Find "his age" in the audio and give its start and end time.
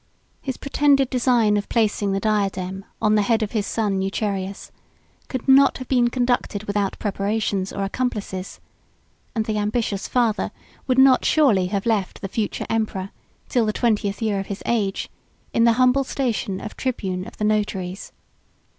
14.47-15.07